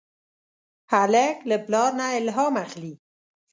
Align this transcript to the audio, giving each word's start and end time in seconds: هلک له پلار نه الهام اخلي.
هلک 0.91 1.37
له 1.49 1.55
پلار 1.65 1.89
نه 1.99 2.05
الهام 2.19 2.53
اخلي. 2.65 2.93